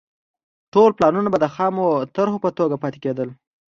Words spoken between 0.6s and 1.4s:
ټول پلانونه به